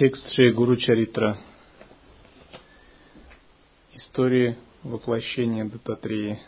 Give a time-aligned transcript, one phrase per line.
[0.00, 1.36] Текст Шри Гуру Чаритра.
[3.92, 6.38] Истории воплощения Дататрии.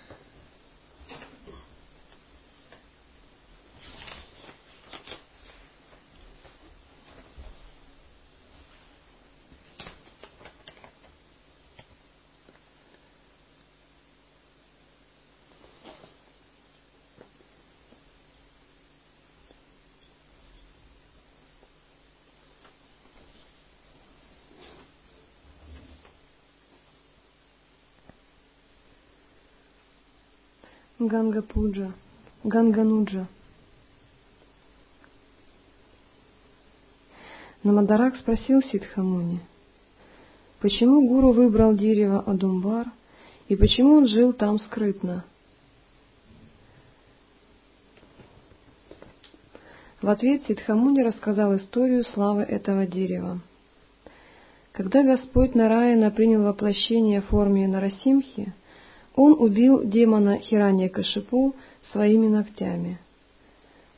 [31.08, 31.92] Ганга Пуджа,
[32.44, 33.26] Гангануджа.
[37.62, 39.40] Намадарак спросил Сидхамуни,
[40.60, 42.86] почему гуру выбрал дерево Адумбар
[43.48, 45.24] и почему он жил там скрытно.
[50.00, 53.40] В ответ Сидхамуни рассказал историю славы этого дерева.
[54.72, 58.52] Когда Господь Нараяна принял воплощение в форме Нарасимхи,
[59.14, 61.54] он убил демона Хиранья Кашипу
[61.90, 62.98] своими ногтями.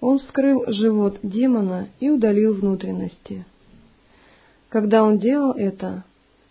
[0.01, 3.47] Он вскрыл живот демона и удалил внутренности.
[4.69, 6.05] Когда он делал это,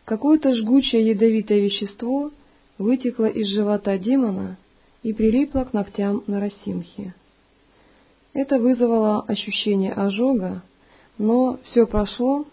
[0.06, 2.32] какое-то жгучее ядовитое вещество
[2.78, 4.58] вытекло из живота демона
[5.04, 7.14] и прилипло к ногтям Нарасимхи.
[8.34, 10.64] Это вызвало ощущение ожога,
[11.18, 12.46] но все прошло,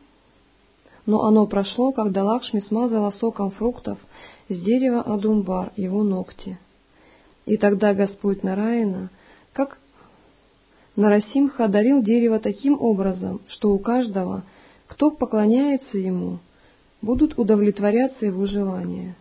[1.06, 3.98] но оно прошло, когда Лакшми смазала соком фруктов
[4.48, 6.58] с дерева Адумбар его ногти.
[7.46, 9.10] И тогда Господь Нараина,
[9.52, 9.78] как
[10.96, 14.44] Нарасимха, одарил дерево таким образом, что у каждого,
[14.86, 16.40] кто поклоняется ему,
[17.00, 19.16] будут удовлетворяться его желания.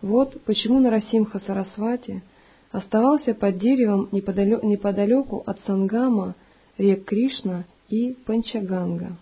[0.00, 2.22] Вот почему Нарасимха Сарасвати
[2.70, 6.34] оставался под деревом неподалеку от Сангама,
[6.76, 9.16] рек Кришна и Панчаганга.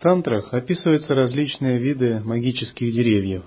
[0.00, 3.44] Тантрах описываются различные виды магических деревьев.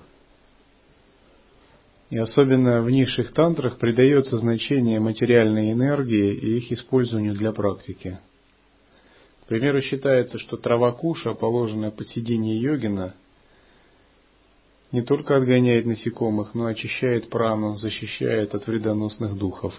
[2.10, 8.18] И особенно в низших тантрах придается значение материальной энергии и их использованию для практики.
[9.42, 13.14] К примеру, считается, что трава куша, положенная под сиденье йогина,
[14.92, 19.74] не только отгоняет насекомых, но очищает прану, защищает от вредоносных духов.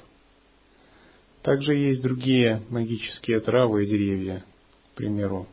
[1.41, 4.43] Также есть другие магические травы и деревья,
[4.91, 5.47] к примеру,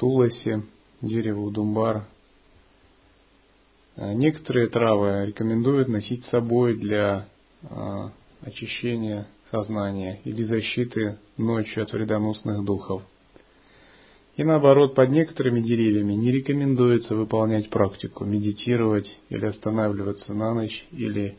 [0.00, 0.62] туласи,
[1.02, 2.04] дерево удумбар.
[3.96, 7.28] А некоторые травы рекомендуют носить с собой для
[7.68, 13.02] а, очищения сознания или защиты ночью от вредоносных духов.
[14.36, 21.36] И наоборот, под некоторыми деревьями не рекомендуется выполнять практику, медитировать или останавливаться на ночь или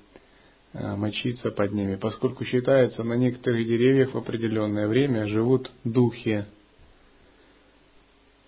[0.74, 6.46] а, мочиться под ними, поскольку считается, на некоторых деревьях в определенное время живут духи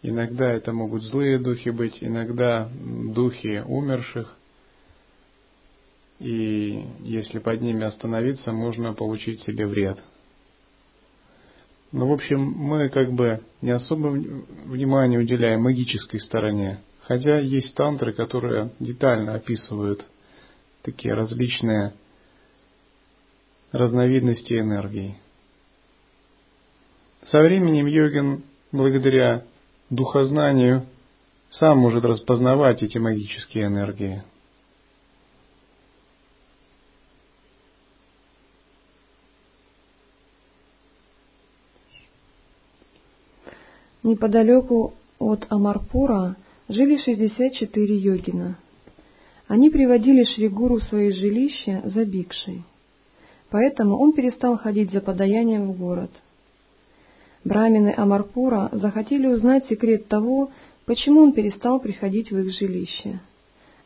[0.06, 4.36] Иногда это могут злые духи быть, иногда духи умерших.
[6.20, 9.98] И если под ними остановиться, можно получить себе вред.
[11.94, 16.82] Ну, в общем, мы как бы не особо внимания уделяем магической стороне.
[17.04, 20.06] Хотя есть тантры, которые детально описывают
[20.82, 21.94] такие различные
[23.72, 25.18] разновидности энергии.
[27.28, 29.46] Со временем йогин, благодаря
[29.90, 30.86] духознанию
[31.50, 34.24] сам может распознавать эти магические энергии.
[44.02, 46.36] Неподалеку от Амарпура
[46.68, 48.58] жили 64 йогина.
[49.48, 52.64] Они приводили Шригуру в свои жилища за бикшей.
[53.50, 56.12] Поэтому он перестал ходить за подаянием в город–
[57.44, 60.52] Брамины Амарпура захотели узнать секрет того,
[60.86, 63.20] почему он перестал приходить в их жилище.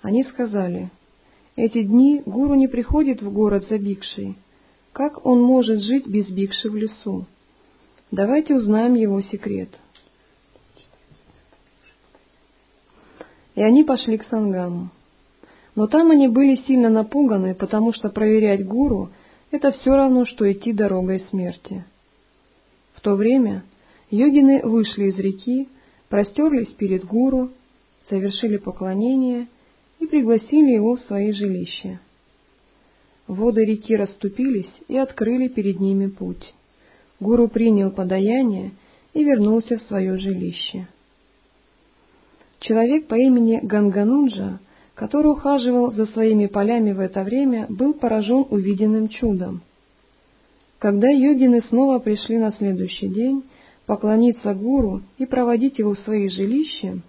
[0.02, 0.92] Они сказали,
[1.56, 4.36] «Эти дни гуру не приходит в город за бикшей.
[4.94, 7.26] Как он может жить без бикши в лесу?
[8.12, 9.70] Давайте узнаем его секрет».
[13.56, 14.92] И они пошли к Сангаму.
[15.74, 19.10] Но там они были сильно напуганы, потому что проверять гуру—
[19.52, 21.84] это все равно, что идти дорогой смерти.
[22.98, 23.64] В то время
[24.10, 25.70] йогины вышли из реки,
[26.10, 27.52] простерлись перед гуру,
[28.10, 29.48] совершили поклонение
[30.00, 32.00] и пригласили его в свои жилища.
[33.28, 36.56] Воды реки расступились и открыли перед ними путь.
[37.20, 38.72] Гуру принял подаяние
[39.14, 40.88] и вернулся в свое жилище.
[42.60, 44.60] Человек по имени Ганганунджа,
[44.96, 49.62] который ухаживал за своими полями в это время, был поражен увиденным чудом.
[50.80, 53.44] Когда йогины снова пришли на следующий день
[53.86, 57.00] поклониться гуру и проводить его в свои жилища,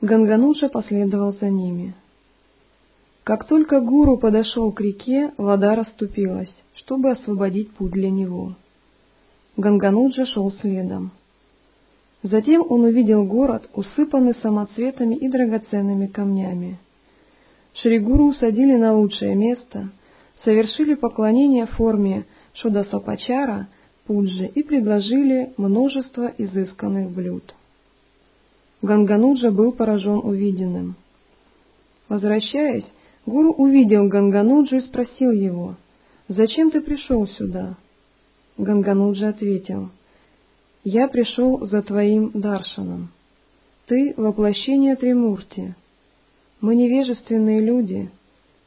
[0.00, 1.94] Гангануша последовал за ними.
[3.22, 8.56] Как только гуру подошел к реке, вода расступилась, чтобы освободить путь для него.
[9.56, 11.12] Гангануджа шел следом.
[12.24, 16.78] Затем он увидел город, усыпанный самоцветами и драгоценными камнями.
[17.74, 19.90] Шригуру усадили на лучшее место,
[20.44, 23.68] совершили поклонение форме Шудасапачара,
[24.06, 27.54] пуджи и предложили множество изысканных блюд.
[28.82, 30.96] Гангануджа был поражен увиденным.
[32.08, 32.86] Возвращаясь,
[33.26, 35.76] гуру увидел Гангануджу и спросил его,
[36.28, 37.76] «Зачем ты пришел сюда?»
[38.58, 39.90] Гангануджа ответил,
[40.84, 43.10] «Я пришел за твоим даршаном.
[43.86, 45.74] Ты— воплощение Тримурти.
[46.60, 48.10] Мы невежественные люди.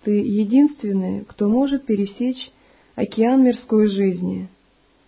[0.06, 2.52] Ты единственный, кто может пересечь
[2.94, 4.50] океан мирской жизни.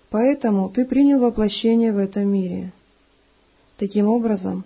[0.10, 2.74] Поэтому ты принял воплощение в этом мире».
[3.78, 4.66] Таким образом,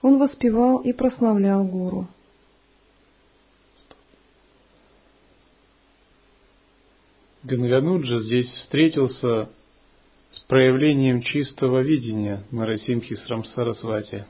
[0.00, 2.08] он воспевал и прославлял гуру.
[7.42, 9.50] Гангануджа здесь встретился
[10.30, 14.24] с проявлением чистого видения Нарасимхи Срамсарасвати,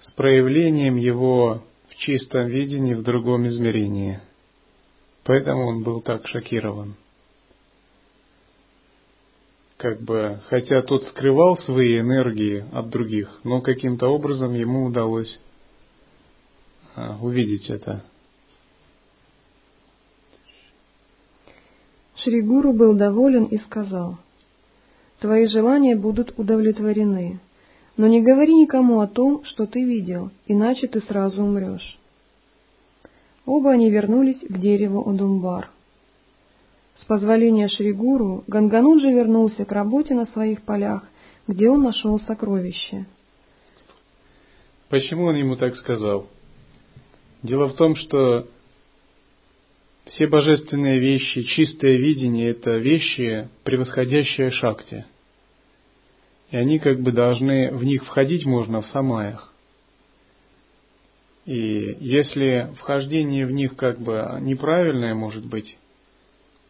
[0.00, 1.64] с проявлением его
[2.02, 4.20] чистом видении в другом измерении.
[5.24, 6.96] Поэтому он был так шокирован.
[9.76, 15.38] Как бы, хотя тот скрывал свои энергии от других, но каким-то образом ему удалось
[16.94, 18.04] а, увидеть это.
[22.16, 24.18] Шри Гуру был доволен и сказал,
[25.20, 27.40] «Твои желания будут удовлетворены,
[27.96, 31.98] но не говори никому о том, что ты видел, иначе ты сразу умрешь».
[33.44, 35.70] Оба они вернулись к дереву Удумбар.
[36.96, 41.04] С позволения Шри Гуру Гангануджи вернулся к работе на своих полях,
[41.48, 43.06] где он нашел сокровище.
[44.88, 46.28] Почему он ему так сказал?
[47.42, 48.46] Дело в том, что
[50.06, 55.04] все божественные вещи, чистое видение– это вещи, превосходящие шакти.
[56.52, 59.52] И они как бы должны, в них входить можно в самаях.
[61.46, 65.76] И если вхождение в них как бы неправильное может быть,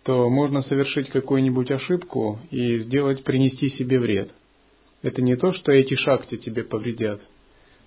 [0.05, 4.31] то можно совершить какую-нибудь ошибку и сделать, принести себе вред.
[5.03, 7.21] Это не то, что эти шакти тебе повредят,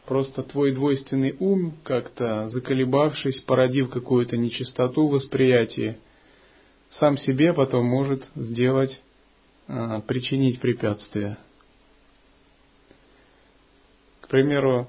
[0.06, 5.98] Просто твой двойственный ум, как-то заколебавшись, породив какую-то нечистоту в восприятии,
[7.00, 9.02] сам себе потом может сделать,
[9.68, 11.38] а, причинить препятствия.
[14.26, 14.88] К примеру,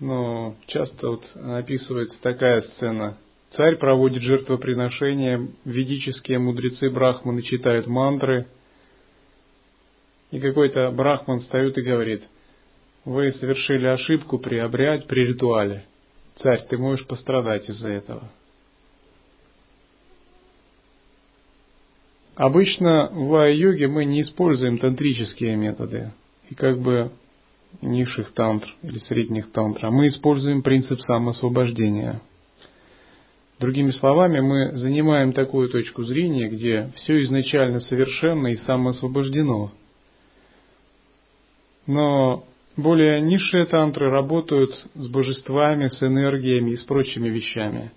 [0.00, 3.16] ну, часто вот описывается такая сцена.
[3.52, 8.46] Царь проводит жертвоприношение, ведические мудрецы брахманы читают мантры,
[10.30, 12.22] и какой-то брахман встает и говорит–
[13.06, 15.84] вы совершили ошибку при обряде, при ритуале.
[16.38, 18.28] Царь, ты можешь пострадать из-за этого.
[22.34, 26.12] Обычно в ай-йоге мы не используем тантрические методы
[26.50, 27.12] и как бы
[27.82, 32.20] низших тантр или средних тантр, а мы используем принцип самоосвобождения.
[33.58, 39.72] Другими словами, мы занимаем такую точку зрения, где все изначально совершенно и самоосвобождено.
[41.86, 42.44] Но
[42.76, 47.92] более низшие тантры работают с божествами, с энергиями и с прочими вещами.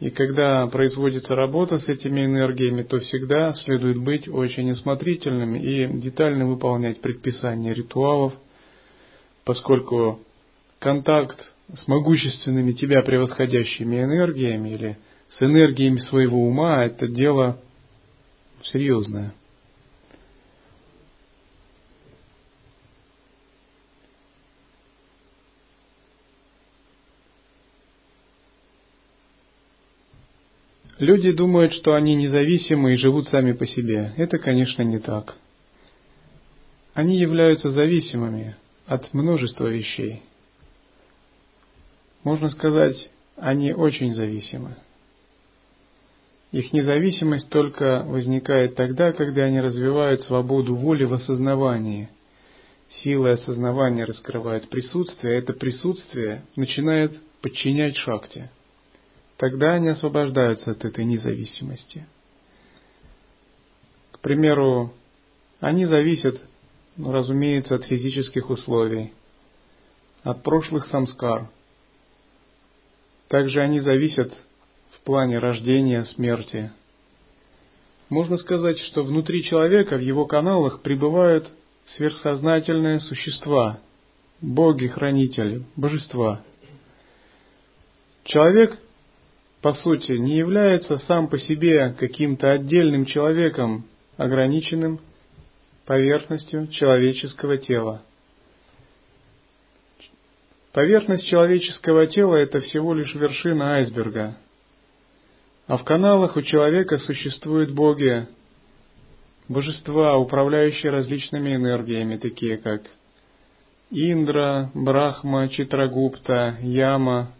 [0.00, 6.46] И когда производится работа с этими энергиями, то всегда следует быть очень осмотрительными и детально
[6.46, 8.32] выполнять предписания ритуалов,
[9.44, 10.20] поскольку
[10.78, 14.98] контакт с могущественными тебя превосходящими энергиями или
[15.30, 17.58] с энергиями своего ума– это дело
[18.62, 19.32] серьезное.
[30.98, 34.12] Люди думают, что они независимы и живут сами по себе.
[34.16, 35.34] Это, конечно, не так.
[36.94, 38.54] Они являются зависимыми
[38.94, 40.22] от множества вещей.
[42.24, 44.76] Можно сказать, они очень зависимы.
[46.52, 52.08] Их независимость только возникает тогда, когда они развивают свободу воли в осознавании.
[53.02, 58.50] Силы осознавания раскрывают присутствие, а это присутствие начинает подчинять шахте–
[59.42, 62.06] тогда они освобождаются от этой независимости.
[64.12, 64.94] К примеру,
[65.58, 66.40] они зависят,
[66.98, 69.12] разумеется, от физических условий,
[70.22, 71.48] от прошлых самскар.
[73.28, 74.32] Также они зависят
[74.90, 76.70] в плане рождения, смерти.
[78.08, 81.50] Можно сказать, что внутри человека, в его каналах пребывают
[81.96, 83.80] сверхсознательные существа,
[84.42, 86.42] боги-хранители, божества.
[88.24, 88.78] Человек,
[89.62, 93.86] по сути, не является сам по себе каким-то отдельным человеком,
[94.18, 95.00] ограниченным
[95.86, 98.02] поверхностью человеческого тела.
[100.72, 104.36] Поверхность человеческого тела– это всего лишь вершина айсберга.
[105.66, 108.26] А в каналах у человека существуют боги,
[109.48, 112.82] божества, управляющие различными энергиями, такие как
[113.90, 117.32] Индра, Брахма, Читрагупта, Яма,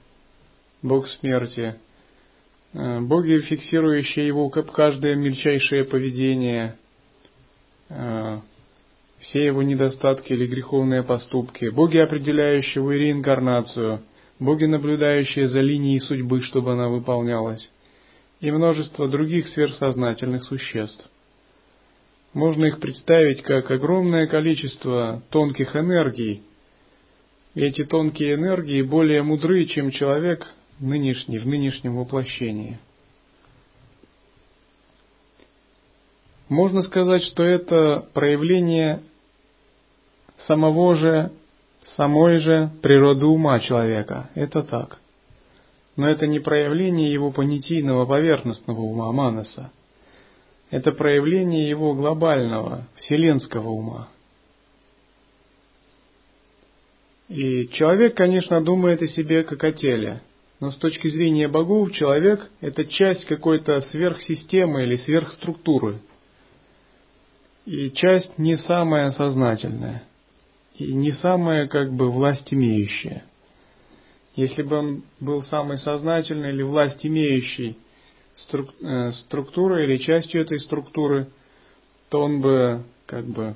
[0.83, 1.77] бог смерти,
[2.75, 6.77] э, боги, фиксирующие его каждое мельчайшее поведение,
[9.19, 14.03] все его недостатки или греховные поступки, боги, определяющие его реинкарнацию,
[14.39, 17.69] боги, наблюдающие за линией судьбы, чтобы она выполнялась,
[18.41, 21.09] и множество других сверхсознательных существ.
[22.35, 26.43] Можно их представить как огромное количество тонких энергий,
[27.55, 30.47] эти тонкие энергии более мудры, чем человек
[30.81, 32.79] нынешний, в нынешнем воплощении.
[36.53, 39.01] Можно сказать, что это проявление
[40.47, 41.33] самого же,
[41.97, 44.29] самой же природы ума человека.
[44.35, 44.99] Это так.
[45.97, 49.73] Но это не проявление его понятийного поверхностного ума Манаса.
[50.69, 54.11] Это проявление его глобального, вселенского ума.
[57.31, 60.21] И человек, конечно, думает о себе как о теле,
[60.61, 66.01] но с точки зрения богов человек– это часть какой-то сверхсистемы или сверхструктуры.
[67.65, 70.05] И часть не самая сознательная–
[70.79, 73.25] и не самое как бы власть имеющая.
[74.35, 77.77] Если бы он был самый сознательный или власть имеющий
[78.53, 81.29] э, структурой или частью этой структуры,
[82.09, 83.55] то он бы как бы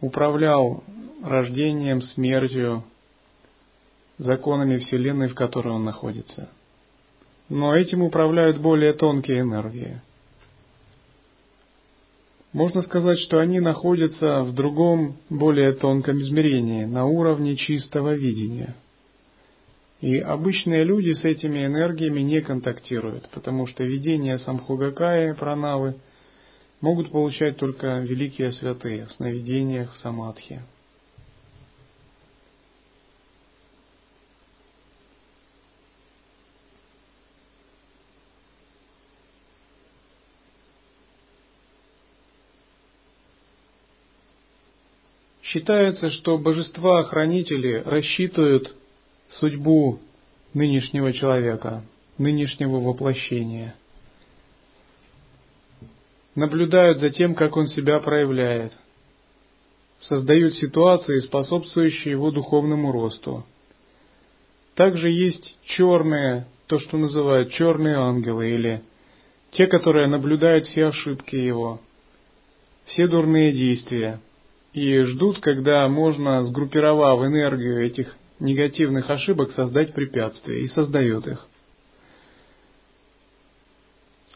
[0.00, 0.84] управлял
[1.22, 2.84] рождением, смертью,
[4.18, 6.48] законами Вселенной, в которой он находится.
[7.48, 10.00] Но этим управляют более тонкие энергии–
[12.52, 18.74] можно сказать, что они находятся в другом, более тонком измерении, на уровне чистого видения.
[20.00, 25.94] И обычные люди с этими энергиями не контактируют, потому что видения самхугакая, пранавы,
[26.80, 30.60] могут получать только великие святые в сновидениях самадхи.
[45.52, 48.74] Считается, что божества-хранители рассчитывают
[49.28, 49.98] судьбу
[50.54, 51.84] нынешнего человека,
[52.16, 53.74] нынешнего воплощения.
[56.34, 58.72] Наблюдают за тем, как он себя проявляет.
[60.00, 63.44] Создают ситуации, способствующие его духовному росту.
[64.74, 68.82] Также есть черные, то, что называют черные ангелы, или
[69.50, 71.78] те, которые наблюдают все ошибки его,
[72.86, 74.18] все дурные действия–
[74.72, 81.46] и ждут, когда можно, сгруппировав энергию этих негативных ошибок, создать препятствия, и создают их.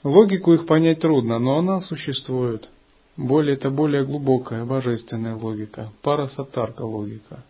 [0.05, 2.69] Логику их понять трудно, но она существует.
[3.17, 7.43] Более это более глубокая, божественная логика, парасатарка логика.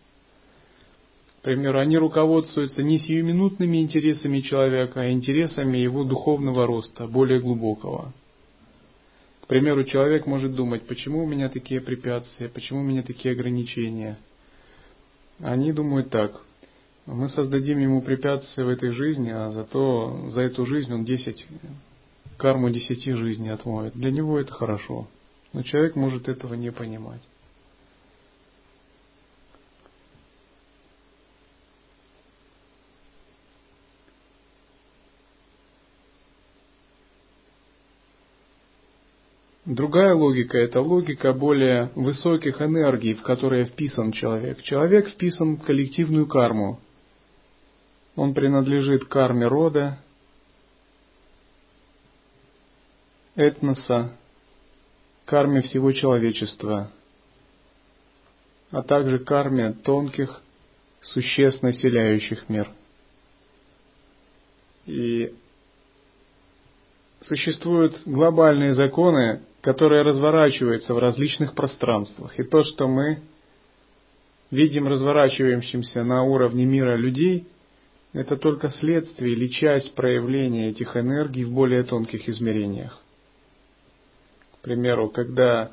[1.39, 8.13] К примеру, они руководствуются не сиюминутными интересами человека, а интересами его духовного роста, более глубокого.
[9.47, 14.17] Примеру, человек может думать, почему у меня такие препятствия, почему у меня такие ограничения.
[15.39, 16.41] Они думают так,
[17.05, 21.47] мы создадим ему препятствия в этой жизни, а зато за эту жизнь он 10,
[22.37, 23.93] карму десяти жизней отмоет.
[23.93, 25.07] Для него это хорошо.
[25.53, 27.21] Но человек может этого не понимать.
[39.67, 44.63] Другая логика– это логика более высоких энергий, в которые вписан человек.
[44.63, 46.79] Человек вписан в коллективную карму.
[48.15, 49.99] Он принадлежит карме рода,
[53.35, 54.17] этноса,
[55.25, 56.89] карме всего человечества,
[58.71, 60.41] а также карме тонких
[61.01, 62.71] существ, населяющих мир.
[64.85, 65.35] И
[67.23, 72.39] существуют глобальные законы, которые разворачиваются в различных пространствах.
[72.39, 73.19] И то, что мы
[74.51, 77.47] видим разворачивающимся на уровне мира людей,
[78.13, 82.99] это только следствие или часть проявления этих энергий в более тонких измерениях.
[84.67, 85.71] примеру, когда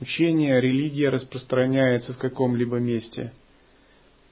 [0.00, 3.32] учение, религия распространяется в каком-либо месте,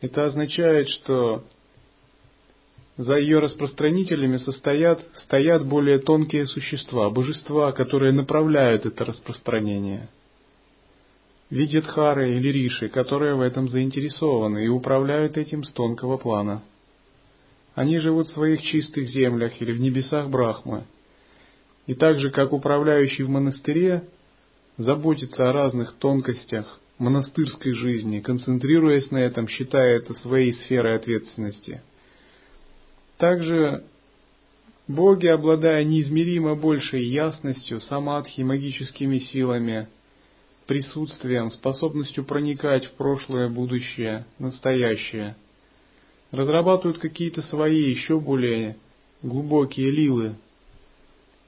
[0.01, 1.45] это означает, что
[2.97, 10.09] за ее распространителями состоят, стоят более тонкие существа, божества, которые направляют это распространение.
[11.49, 16.63] Видятхары или Риши, которые в этом заинтересованы и управляют этим с тонкого плана.
[17.75, 20.85] Они живут в своих чистых землях или в небесах Брахмы.
[21.87, 24.05] И так же, как управляющий в монастыре,
[24.77, 31.81] заботится о разных тонкостях монастырской жизни, концентрируясь на этом, считая это своей сферой ответственности–
[33.23, 33.85] также
[34.89, 39.87] боги, обладая неизмеримо большей ясностью, самадхи, магическими силами,
[40.67, 45.37] присутствием, способностью проникать в прошлое, будущее, настоящее,
[46.33, 48.77] разрабатывают какие-то свои еще более
[49.23, 50.35] глубокие лилы,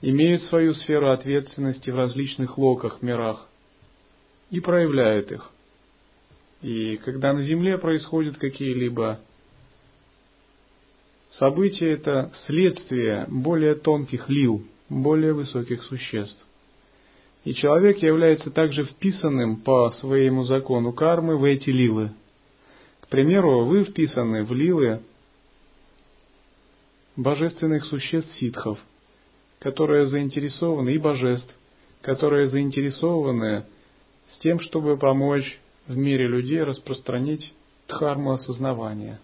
[0.00, 3.48] имеют свою сферу ответственности в различных локах, мирах
[4.48, 5.50] и проявляют их.
[6.62, 9.18] И когда на Земле происходят какие-либо
[11.38, 16.44] Событие это следствие более тонких лил, более высоких существ.
[17.44, 22.12] И человек является также вписанным по своему закону кармы в эти лилы.
[23.00, 25.00] К примеру, вы вписаны в лилы
[27.16, 28.78] божественных существ ситхов,
[29.58, 31.52] которые заинтересованы, и божеств,
[32.00, 33.64] которые заинтересованы
[34.32, 37.52] с тем, чтобы помочь в мире людей распространить
[37.88, 39.20] дхарму осознавания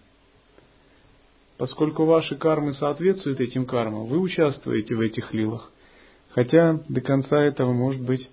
[1.61, 5.71] Поскольку ваши кармы соответствуют этим кармам, вы участвуете в этих лилах.
[6.31, 8.31] Хотя до конца этого, может быть,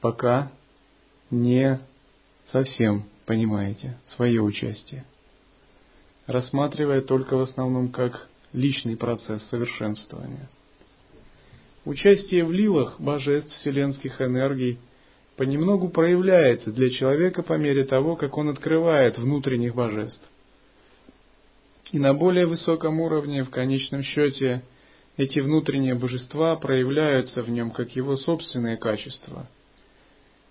[0.00, 0.50] пока
[1.30, 1.78] не
[2.50, 5.04] совсем понимаете свое участие.
[6.26, 10.48] Рассматривая только в основном как личный процесс совершенствования.
[11.84, 14.78] Участие в лилах божеств вселенских энергий
[15.36, 20.26] понемногу проявляется для человека по мере того, как он открывает внутренних божеств.
[21.92, 24.62] И на более высоком уровне, в конечном счете,
[25.16, 29.46] эти внутренние божества проявляются в нем как его собственные качества.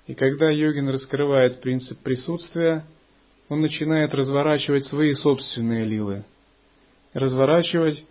[0.07, 2.85] И когда йогин раскрывает принцип присутствия,
[3.49, 6.23] он начинает разворачивать свои собственные лилы,
[7.13, 8.03] разворачивать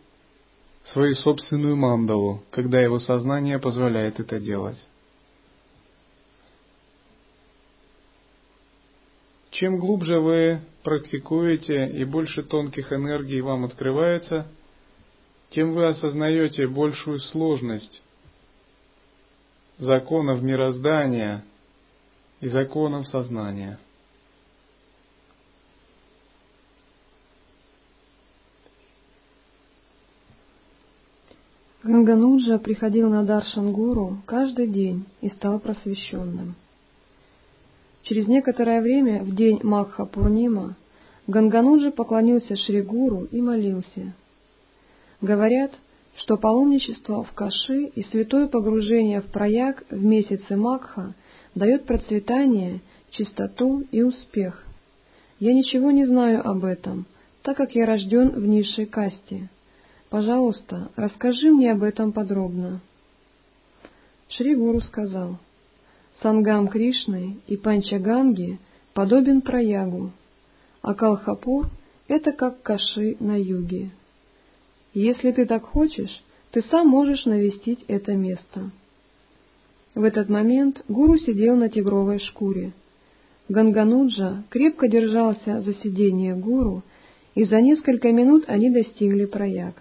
[0.93, 4.79] свою собственную мандалу, когда его сознание позволяет это делать.
[9.55, 14.49] Чем глубже вы практикуете и больше тонких энергий вам открывается,
[15.51, 18.03] тем вы осознаете большую сложность
[19.79, 21.45] законов мироздания
[22.41, 23.79] и законов сознания.
[31.85, 36.57] Гангануджа приходил на Даршангуру каждый день и стал просвещенным.
[38.05, 40.77] Через некоторое время, в день Макха Пурнима,
[41.27, 44.13] Гангануджи поклонился Шри Гуру и молился.
[45.23, 45.73] Говорят,
[46.17, 51.15] что паломничество в Каши и святое погружение в прояг в месяце Макха
[51.55, 54.67] дает процветание, чистоту и успех.
[55.41, 57.07] Я ничего не знаю об этом,
[57.43, 59.49] так как я рожден в низшей касте.
[60.11, 62.81] Пожалуйста, расскажи мне об этом подробно.
[64.29, 65.39] Шри Гуру сказал—
[66.23, 68.59] Сангам Кришны и Панчаганги
[68.93, 70.13] подобен Праягу,
[70.83, 71.71] а Калхапур—
[72.09, 73.91] это как Каши на юге.
[74.93, 76.23] Если ты так хочешь,
[76.53, 78.71] ты сам можешь навестить это место.
[79.95, 82.73] В этот момент гуру сидел на тигровой шкуре.
[83.49, 86.83] Гангануджа крепко держался за сиденье гуру,
[87.35, 89.75] и за несколько минут они достигли прояг.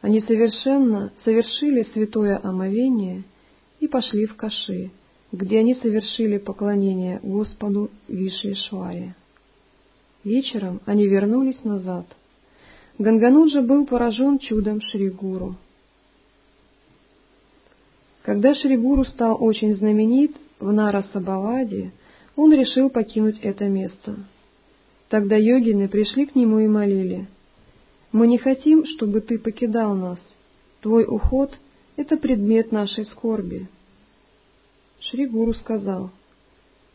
[0.00, 3.24] Они совершенно совершили святое омовение
[3.80, 4.90] и пошли в Каши,
[5.36, 9.14] где они совершили поклонение Господу Вишешваре.
[10.24, 12.06] Вечером они вернулись назад.
[12.98, 15.56] Гангануджа был поражен чудом Шригуру.
[18.22, 21.92] Когда Шригуру стал очень знаменит в Нарасабаваде,
[22.34, 24.16] он решил покинуть это место.
[25.08, 27.26] Тогда йогины пришли к нему и молили,
[28.10, 30.18] «Мы не хотим, чтобы ты покидал нас.
[30.80, 31.56] Твой уход—
[31.96, 33.68] это предмет нашей скорби.
[35.00, 36.10] Шри Гуру сказал,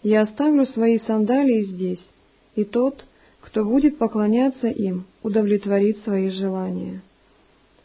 [0.04, 2.06] «Я оставлю свои сандалии здесь,
[2.56, 3.04] и тот,
[3.42, 7.02] кто будет поклоняться им, удовлетворит свои желания.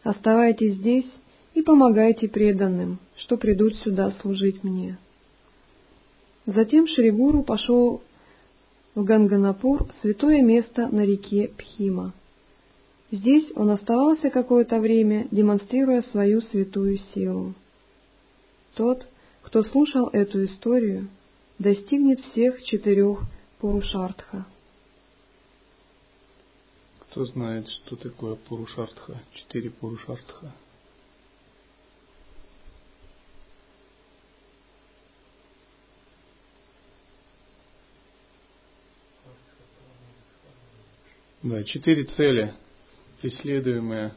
[0.03, 1.11] Оставайтесь здесь
[1.55, 4.99] и помогайте преданным, что придут сюда служить мне».
[6.47, 8.03] Затем Шри Гуру пошел
[8.95, 12.13] в Ганганапур, святое место на реке Пхима.
[13.11, 17.55] Здесь он оставался какое-то время, демонстрируя свою святую силу.
[18.75, 19.07] Тот,
[19.47, 21.09] кто слушал эту историю,
[21.61, 23.21] достигнет всех четырех
[23.61, 24.45] Пурушартха.
[26.99, 29.23] Кто знает, что такое Пурушартха?
[29.35, 30.53] Четыре Пурушартха.
[41.45, 42.53] Да, четыре цели,
[43.21, 44.13] преследуемые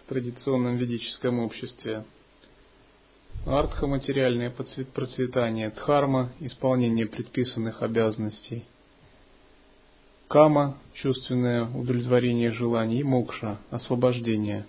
[0.00, 2.04] в традиционном ведическом обществе.
[3.46, 8.64] Артха– материальное процветание, дхарма– исполнение предписанных обязанностей,
[10.26, 14.66] кама– чувственное удовлетворение желаний и мокша– освобождение.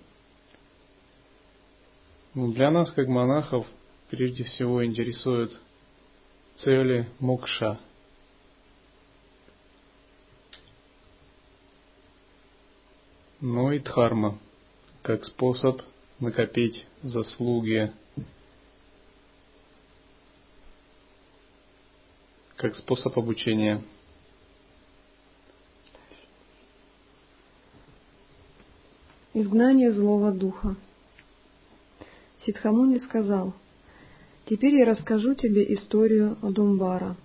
[2.36, 3.66] Ну, для нас, как монахов,
[4.12, 5.60] прежде всего интересуют
[6.60, 7.80] цели мокша–
[13.42, 14.38] но и дхарма,
[15.02, 15.82] как способ
[16.20, 17.92] накопить заслуги,
[22.58, 23.82] как способ обучения.
[29.34, 30.76] Изгнание злого духа.
[32.46, 33.54] Сидхамуни сказал,
[34.50, 37.16] «Теперь я расскажу тебе историю Адумбара.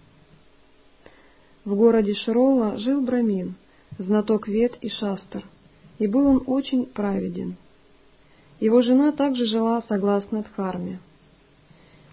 [1.64, 3.54] В городе Широла жил Брамин,
[3.98, 5.44] знаток вет и шастр–
[6.02, 7.54] и был он очень праведен.
[8.58, 10.98] Его жена также жила согласно Дхарме.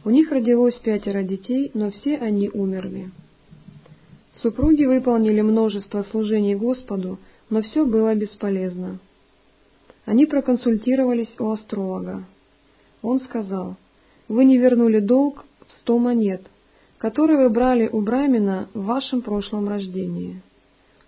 [0.06, 3.12] У них родилось пятеро детей, но все они умерли.
[4.42, 9.00] Супруги выполнили множество служений Господу, но все было бесполезно.
[10.06, 12.26] Они проконсультировались у астролога.
[13.02, 13.76] Он сказал,
[14.28, 16.42] «Вы не вернули долг в сто монет,
[17.00, 20.42] которые вы брали у Брамина в вашем прошлом рождении.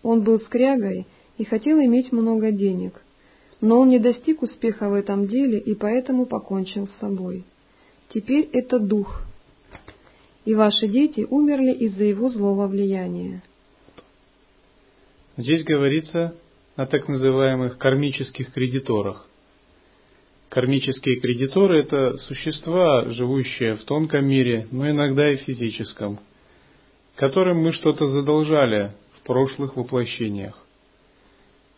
[0.04, 1.06] Он был скрягой
[1.38, 3.02] и хотел иметь много денег,
[3.60, 7.46] но он не достиг успеха в этом деле и поэтому покончил с собой.
[8.14, 9.22] Теперь это дух,
[10.44, 13.42] и ваши дети умерли из-за его злого влияния.
[15.38, 16.36] Здесь говорится
[16.76, 19.28] о так называемых кармических кредиторах.
[20.50, 26.20] Кармические кредиторы– это существа, живущие в тонком мире, но иногда и физическом,
[27.16, 30.58] которым мы что-то задолжали в прошлых воплощениях.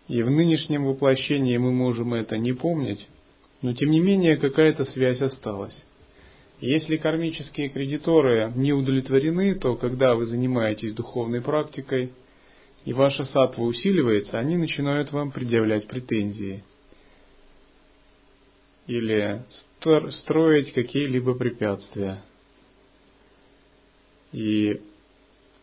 [0.08, 3.08] И в нынешнем воплощении мы можем это не помнить,
[3.62, 5.80] но тем не менее какая-то связь осталась.
[6.66, 12.14] Если кармические кредиторы не удовлетворены, то когда вы занимаетесь духовной практикой
[12.86, 16.64] и ваша сатва усиливается, они начинают вам предъявлять претензии
[18.88, 19.42] или
[20.22, 22.22] строить какие-либо препятствия.
[24.32, 24.80] И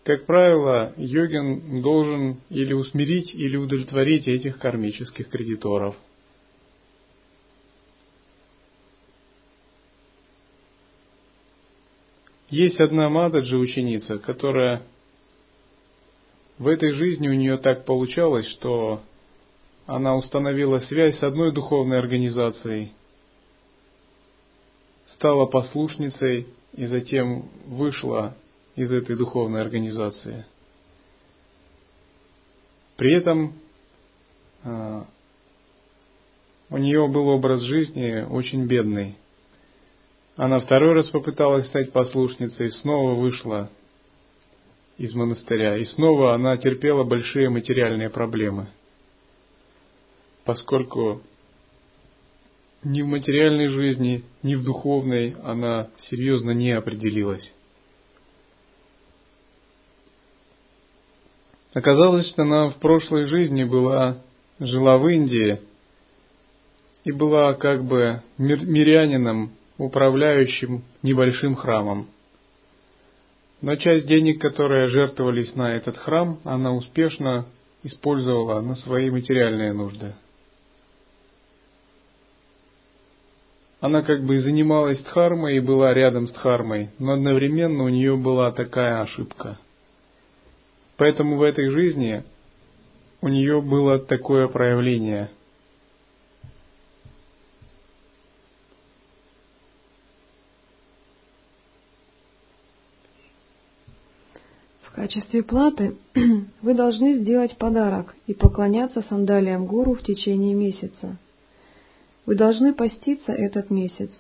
[0.05, 5.97] как правило, йогин должен или усмирить, или удовлетворить этих кармических кредиторов.
[12.51, 14.83] Есть одна Мададжи ученица, которая
[16.59, 19.03] в этой жизни у нее так получалось, что
[19.87, 22.93] она установила связь с одной духовной организацией,
[25.15, 28.37] стала послушницей и затем вышла
[28.75, 30.45] из этой духовной организации.
[32.97, 33.55] При этом
[34.65, 35.07] а,
[36.69, 39.17] у нее был образ жизни очень бедный.
[40.37, 43.71] Она второй раз попыталась стать послушницей, снова вышла
[44.97, 48.69] из монастыря, и снова она терпела большие материальные проблемы,
[50.45, 51.23] поскольку
[52.83, 57.53] ни в материальной жизни, ни в духовной она серьезно не определилась.
[61.73, 64.23] Оказалось, что она в прошлой жизни была,
[64.59, 65.61] жила в Индии
[67.05, 69.53] и была как бы мир, мирянином,
[69.85, 72.09] управляющим небольшим храмом.
[73.63, 77.47] Но часть денег, которые жертвовались на этот храм, она успешно
[77.83, 80.15] использовала на свои материальные нужды.
[83.81, 88.53] Она как бы занималась дхармой и была рядом с дхармой, но одновременно у нее была
[88.53, 89.59] такая ошибка–
[91.01, 92.25] Поэтому в этой жизни
[93.23, 95.31] у нее было такое проявление.
[104.83, 105.97] В качестве платы
[106.63, 111.17] вы должны сделать подарок и поклоняться сандалиям гуру в течение месяца.
[112.27, 114.11] Вы должны поститься этот месяц.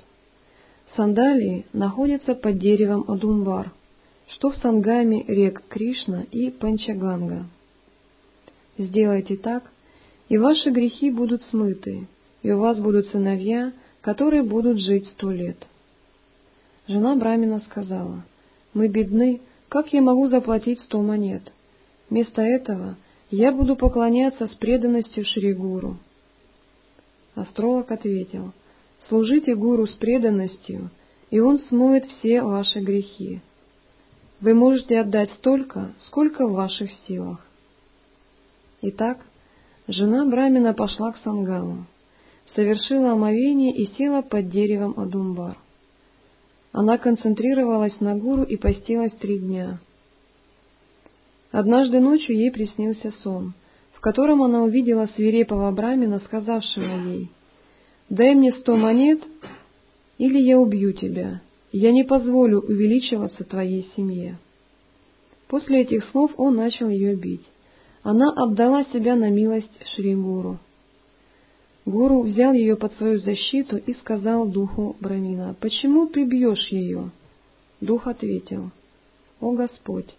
[0.97, 3.73] Сандалии находятся под деревом Адумбар–
[4.31, 7.47] что в Сангаме рек Кришна и Панчаганга.
[8.79, 9.65] Сделайте так,
[10.29, 12.07] и ваши грехи будут смыты,
[12.43, 15.67] и у вас будут сыновья, которые будут жить сто лет.
[16.87, 18.25] Жена Брамина сказала,
[18.73, 21.53] «Мы бедны, как я могу заплатить сто монет?
[22.11, 22.97] Вместо этого
[23.31, 25.97] я буду поклоняться с преданностью Шри Гуру».
[27.37, 28.53] Астролог ответил,
[29.09, 30.91] «Служите Гуру с преданностью,
[31.31, 33.41] и он смоет все ваши грехи.
[34.41, 37.47] Вы можете отдать столько, сколько в ваших силах».
[38.83, 39.19] Итак,
[39.87, 41.87] жена Брамина пошла к Сангаму,
[42.57, 45.57] совершила омовение и села под деревом Адумбар.
[46.73, 49.81] Она концентрировалась на гуру и постилась три дня.
[51.51, 53.55] Однажды ночью ей приснился сон,
[53.93, 57.31] в котором она увидела свирепого брамина, сказавшего ей,
[58.09, 59.21] «Дай мне сто монет,
[60.19, 64.39] или я убью тебя, я не позволю увеличиваться твоей семье».
[65.49, 67.45] После этих слов он начал ее бить.
[68.05, 70.59] Она отдала себя на милость Шри Гуру.
[71.87, 77.11] Гуру взял ее под свою защиту и сказал духу Брамина, «Почему ты бьешь ее?»
[77.81, 78.71] Дух ответил,
[79.41, 80.15] «О Господь,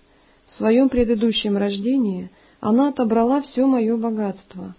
[0.47, 4.75] в своем предыдущем рождении она отобрала все мое богатство.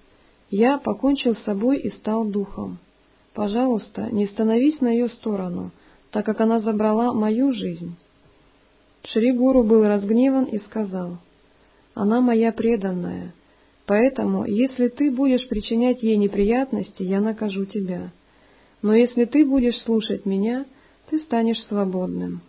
[0.51, 2.79] Я покончил с собой и стал духом.
[3.33, 5.71] Пожалуйста, не становись на ее сторону,
[6.11, 7.95] так как она забрала мою жизнь».
[9.05, 11.19] Шри Гуру был разгневан и сказал,
[11.95, 13.35] «Она моя преданная,
[13.93, 18.11] Поэтому, если ты будешь причинять ей неприятности, я накажу тебя.
[18.81, 20.65] Но если ты будешь слушать меня,
[21.11, 22.41] ты станешь свободным.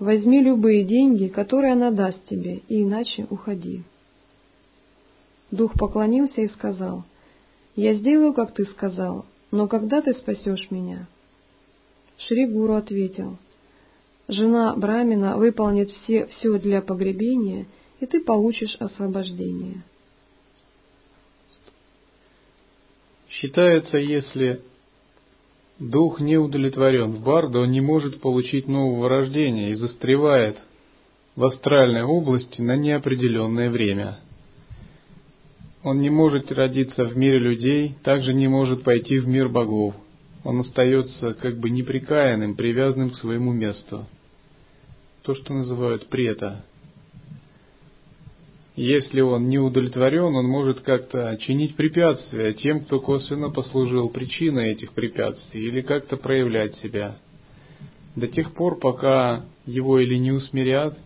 [0.00, 3.84] Возьми любые деньги, которые она даст тебе, и иначе уходи.
[5.52, 7.04] Дух поклонился и сказал,
[7.76, 11.06] «Я сделаю, как ты сказал, но когда ты спасешь меня?»
[12.16, 13.36] Шри Гуру ответил,
[14.26, 17.66] «Жена Брамина выполнит все, все для погребения,
[18.00, 19.84] и ты получишь освобождение».
[23.30, 24.62] Считается, если
[25.78, 30.56] дух не удовлетворен в барда, он не может получить нового рождения и застревает
[31.36, 34.18] в астральной области на неопределенное время.
[35.84, 39.94] Он не может родиться в мире людей, также не может пойти в мир богов.
[40.42, 44.06] Он остается как бы неприкаянным, привязанным к своему месту.
[45.22, 46.64] То, что называют прета.
[48.78, 54.92] Если он не удовлетворен, он может как-то чинить препятствия тем, кто косвенно послужил причиной этих
[54.92, 57.16] препятствий, или как-то проявлять себя.
[58.14, 60.96] До тех пор, пока его или не усмирят,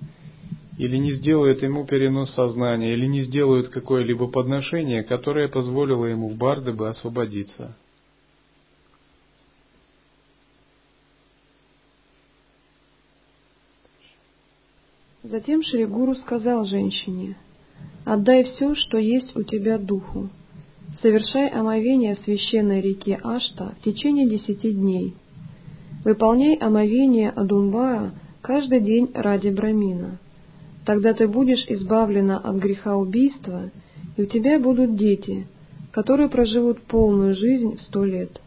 [0.76, 6.36] или не сделают ему перенос сознания, или не сделают какое-либо подношение, которое позволило ему в
[6.36, 7.74] барды бы освободиться.
[15.22, 17.34] Затем Шри Гуру сказал женщине–
[18.04, 20.28] Отдай все, что есть у тебя духу.
[21.00, 25.14] Совершай омовение священной реки Ашта в течение десяти дней.
[26.04, 30.18] Выполняй омовение Адумбара каждый день ради Брамина.
[30.84, 33.70] Тогда ты будешь избавлена от греха убийства,
[34.16, 35.46] и у тебя будут дети,
[35.92, 38.40] которые проживут полную жизнь в сто лет.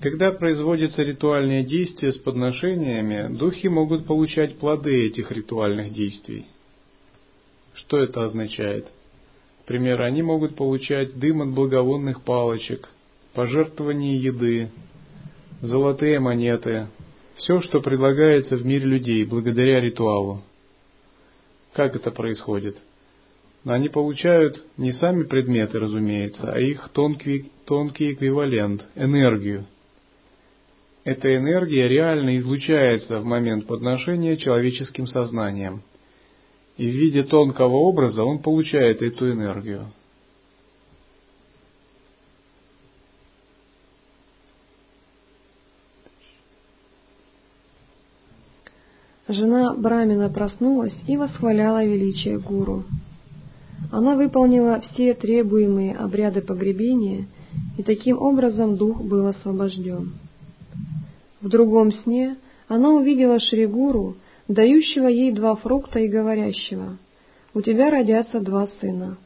[0.00, 6.46] Когда производятся ритуальные действия с подношениями, духи могут получать плоды этих ритуальных действий.
[7.74, 8.86] Что это означает?
[9.62, 12.88] К примеру, они могут получать дым от благовонных палочек,
[13.32, 14.70] пожертвование еды,
[15.60, 16.88] золотые монеты,
[17.36, 20.42] все, что предлагается в мире людей благодаря ритуалу.
[21.72, 22.76] Как это происходит?
[23.64, 29.66] Они получают не сами предметы, разумеется, а их тонкий, тонкий эквивалент, энергию.
[31.04, 35.82] Эта энергия реально излучается в момент подношения человеческим сознанием–
[36.76, 39.86] и в виде тонкого образа он получает эту энергию.
[49.28, 52.84] Жена Брамина проснулась и восхваляла величие гуру.
[53.90, 57.26] Она выполнила все требуемые обряды погребения,
[57.78, 60.14] и таким образом дух был освобожден.
[61.40, 62.36] В другом сне
[62.68, 64.16] она увидела Шри Гуру,
[64.52, 66.98] дающего ей два фрукта и говорящего,
[67.54, 69.18] «У тебя родятся два сына».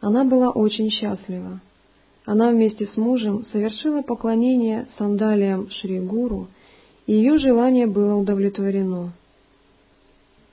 [0.00, 1.60] Она была очень счастлива.
[2.24, 6.48] Она вместе с мужем совершила поклонение сандалиям Шри Гуру,
[7.06, 9.12] и ее желание было удовлетворено.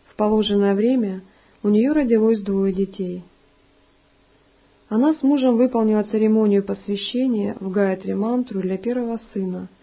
[0.08, 1.22] В положенное время
[1.62, 3.24] у нее родилось двое детей.
[4.88, 9.68] Она с мужем выполнила церемонию посвящения в Гаятри мантру для первого сына–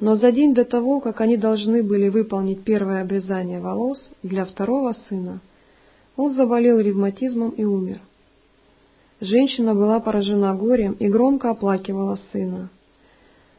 [0.00, 4.94] но за день до того, как они должны были выполнить первое обрезание волос для второго
[5.08, 5.40] сына,
[6.16, 8.00] он заболел ревматизмом и умер.
[9.20, 12.70] Женщина была поражена горем и громко оплакивала сына.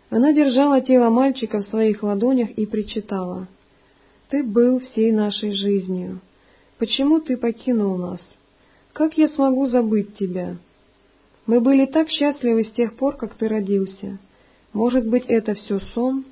[0.09, 3.47] Она держала тело мальчика в своих ладонях и причитала.
[4.29, 6.21] «Ты был всей нашей жизнью.
[6.77, 8.21] Почему ты покинул нас?
[8.93, 10.55] Как я смогу забыть тебя?
[11.45, 14.19] Мы были так счастливы с тех пор, как ты родился.
[14.73, 16.25] Может быть, это все сон?»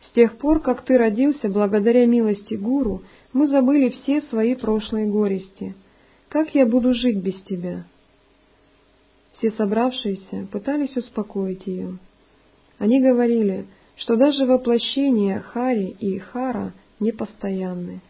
[0.00, 3.02] С тех пор, как ты родился, благодаря милости Гуру,
[3.32, 5.74] мы забыли все свои прошлые горести.
[6.28, 7.84] Как я буду жить без тебя?»
[9.38, 11.98] Все собравшиеся пытались успокоить ее.
[12.78, 18.00] Они говорили, что даже воплощения Хари и Хара непостоянны.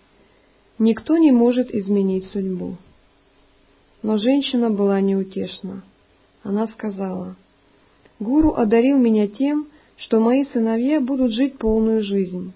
[0.78, 2.76] Никто не может изменить судьбу.
[4.02, 5.82] Но женщина была неутешна.
[6.42, 7.36] Она сказала,
[8.18, 12.52] «Гуру одарил меня тем, что мои сыновья будут жить полную жизнь.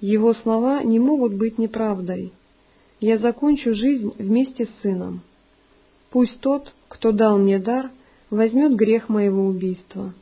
[0.00, 2.32] Его слова не могут быть неправдой.
[3.00, 5.22] Я закончу жизнь вместе с сыном.
[6.10, 7.90] Пусть тот, кто дал мне дар,
[8.30, 10.12] возьмет грех моего убийства.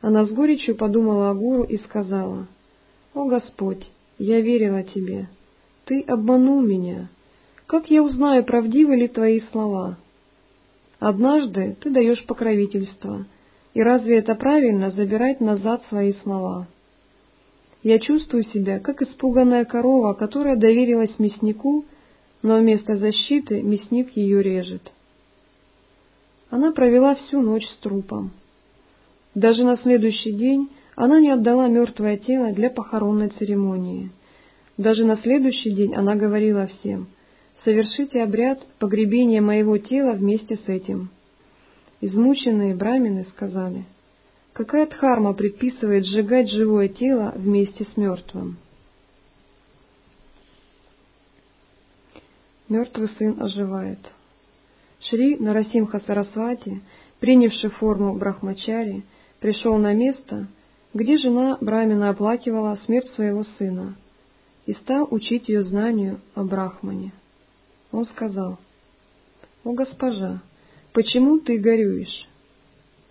[0.00, 2.46] Она с горечью подумала о Гуру и сказала,
[3.14, 3.86] «О Господь,
[4.18, 5.28] я верила Тебе.
[5.86, 7.08] Ты обманул меня.
[7.66, 9.96] Как я узнаю, правдивы ли Твои слова?
[11.04, 13.26] Однажды Ты даешь покровительство,
[13.74, 16.66] и разве это правильно забирать назад свои слова?
[17.82, 21.84] Я чувствую себя, как испуганная корова, которая доверилась мяснику,
[22.40, 24.94] но вместо защиты мясник ее режет.
[26.48, 28.30] Она провела всю ночь с трупом.
[29.34, 34.10] Даже на следующий день она не отдала мертвое тело для похоронной церемонии.
[34.78, 37.08] Даже на следующий день она говорила всем,
[37.64, 41.10] «Совершите обряд погребения моего тела вместе с этим».
[42.02, 43.86] Измученные брамины сказали,
[44.52, 48.58] какая дхарма предписывает сжигать живое тело вместе с мертвым?
[52.68, 54.00] Мертвый сын оживает.
[55.00, 56.82] Шри Нарасимха Сарасвати,
[57.20, 59.04] принявший форму Брахмачари,
[59.40, 60.48] пришел на место,
[60.92, 63.96] где жена Брамина оплакивала смерть своего сына,
[64.66, 67.12] и стал учить ее знанию о Брахмане.
[67.94, 68.58] Он сказал,
[69.62, 70.42] «О госпожа,
[70.94, 72.28] Почему ты горюешь?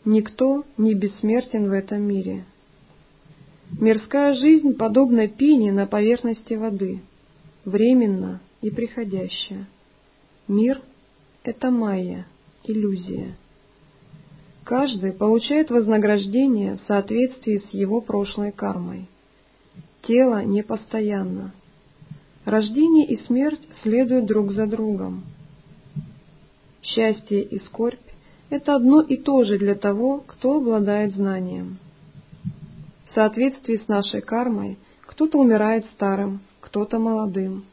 [0.06, 2.46] Никто не бессмертен в этом мире.
[3.78, 7.02] Мирская жизнь подобна пене на поверхности воды,
[7.66, 9.68] временна и приходящая.
[10.48, 10.82] Мир—
[11.44, 12.26] это майя,
[12.64, 13.36] иллюзия.
[14.64, 19.10] Каждый получает вознаграждение в соответствии с его прошлой кармой.
[20.04, 21.54] Тело непостоянно.
[22.46, 25.24] Рождение и смерть следуют друг за другом.
[26.82, 28.00] Счастье и скорбь–
[28.50, 31.78] это одно и то же для того, кто обладает знанием.
[33.06, 37.64] В соответствии с нашей кармой кто-то умирает старым, кто-то молодым.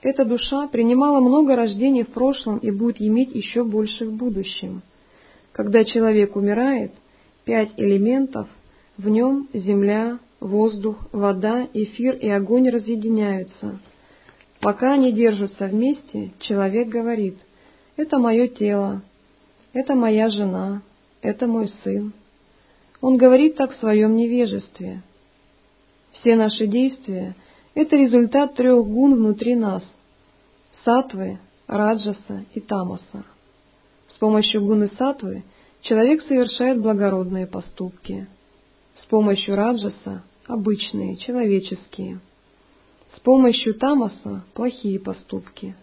[0.00, 4.82] Эта душа принимала много рождений в прошлом и будет иметь еще больше в будущем.
[5.52, 6.92] Когда человек умирает,
[7.44, 8.48] пять элементов
[8.96, 13.78] в нем– земля, воздух, вода, эфир и огонь разъединяются.
[14.62, 17.36] Пока они держатся вместе, человек говорит–
[17.96, 19.02] это мое тело,
[19.72, 20.82] это моя жена,
[21.20, 22.12] это мой сын.
[23.00, 25.02] Он говорит так в своем невежестве.
[26.12, 27.34] Все наши действия–
[27.74, 29.82] это результат трех гун внутри нас–
[30.84, 33.24] сатвы, раджаса и тамаса.
[34.06, 35.42] С помощью гуны сатвы
[35.80, 38.28] человек совершает благородные поступки.
[38.94, 42.20] С помощью раджаса– обычные, человеческие.
[43.16, 45.74] С помощью тамаса– плохие поступки–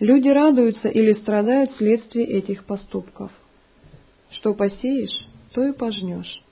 [0.00, 3.30] Люди радуются или страдают вследствие этих поступков.
[4.30, 6.42] Что посеешь, то и пожнешь.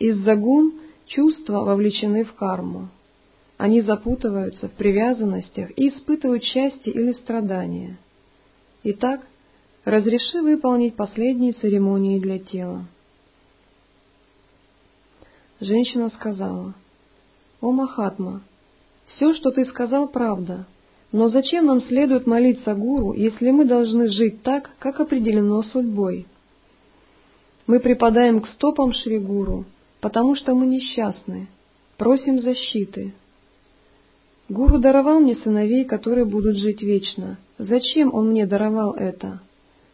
[0.00, 2.88] Из-за гун чувства вовлечены в карму.
[3.56, 7.98] Они запутываются в привязанностях и испытывают счастье или страдания.
[8.82, 9.20] Итак,
[9.84, 12.84] разреши выполнить последние церемонии для тела.
[15.60, 16.74] Женщина сказала,
[17.64, 18.42] «О Махатма,
[19.06, 20.66] все, что ты сказал, правда,
[21.12, 26.26] но зачем нам следует молиться Гуру, если мы должны жить так, как определено судьбой?
[27.66, 29.64] Мы припадаем к стопам Шри Гуру,
[30.02, 31.46] потому что мы несчастны,
[31.96, 33.14] просим защиты.
[34.50, 37.38] Гуру даровал мне сыновей, которые будут жить вечно.
[37.56, 39.40] Зачем он мне даровал это?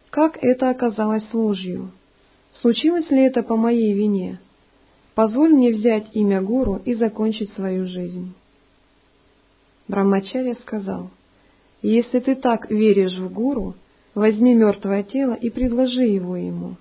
[0.09, 1.91] Как это оказалось ложью?
[2.59, 4.41] Случилось ли это по моей вине?
[5.15, 8.33] Позволь мне взять имя Гуру и закончить свою жизнь.
[9.87, 11.09] Брамачарья сказал,
[11.81, 13.75] «Если ты так веришь в гуру,
[14.15, 16.77] возьми мертвое тело и предложи его ему».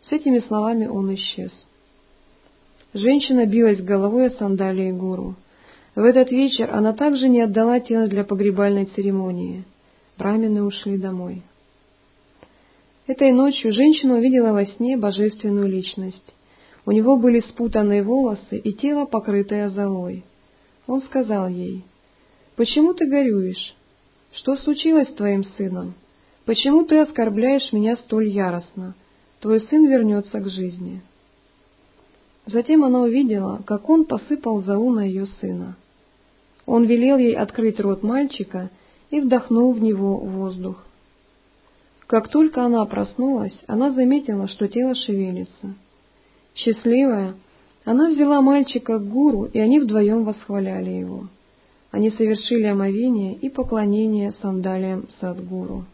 [0.00, 1.52] С этими словами он исчез.
[2.94, 5.34] Женщина билась головой о сандалии гуру.
[5.94, 9.64] В этот вечер она также не отдала тело для погребальной церемонии.
[10.16, 11.42] Брамины ушли домой.
[13.06, 16.35] Этой ночью женщина увидела во сне божественную личность.
[16.86, 20.24] У него были спутанные волосы и тело, покрытое золой.
[20.86, 21.84] Он сказал ей,
[22.54, 23.74] «Почему ты горюешь?
[24.32, 25.94] Что случилось с твоим сыном?
[26.44, 28.94] Почему ты оскорбляешь меня столь яростно?
[29.40, 31.02] Твой сын вернется к жизни».
[32.46, 35.76] Затем она увидела, как он посыпал золу на ее сына.
[36.66, 38.70] Он велел ей открыть рот мальчика
[39.10, 40.84] и вдохнул в него воздух.
[42.06, 45.74] Как только она проснулась, она заметила, что тело шевелится.
[46.56, 47.34] Счастливая,
[47.84, 51.28] она взяла мальчика к гуру, и они вдвоем восхваляли его.
[51.90, 55.84] Они совершили омовение и поклонение сандалиям Садгуру.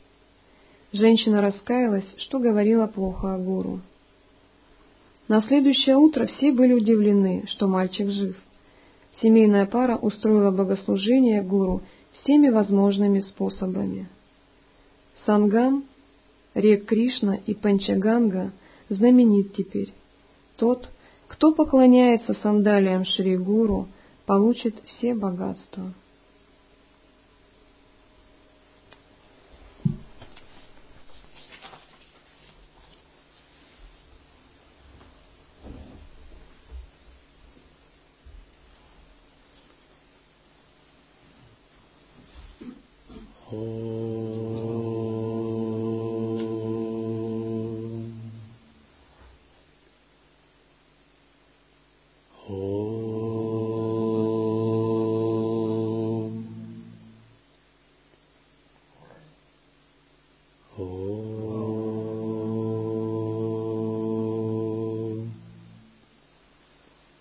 [0.92, 3.80] Женщина раскаялась, что говорила плохо о гуру.
[5.28, 8.36] На следующее утро все были удивлены, что мальчик жив.
[9.20, 11.82] Семейная пара устроила богослужение гуру
[12.22, 14.08] всеми возможными способами.
[15.24, 15.84] Сангам
[16.54, 18.52] рек Кришна и Панчаганга
[18.88, 19.92] знаменит теперь.
[20.62, 20.90] Тот,
[21.26, 23.88] кто поклоняется сандалиям Шри Гуру,
[24.26, 25.92] получит все богатства.